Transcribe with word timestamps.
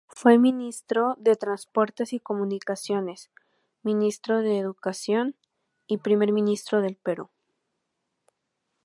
Fue 0.07 0.39
Ministro 0.39 1.15
de 1.19 1.35
Transportes 1.35 2.11
y 2.11 2.19
Comunicaciones, 2.19 3.29
Ministro 3.83 4.41
de 4.41 4.57
Educación 4.57 5.35
y 5.85 5.97
Primer 5.99 6.31
Ministro 6.31 6.81
del 6.81 6.95
Perú. 6.95 7.29